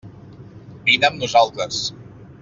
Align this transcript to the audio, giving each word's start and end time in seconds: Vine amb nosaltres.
Vine 0.87 1.09
amb 1.11 1.21
nosaltres. 1.25 1.83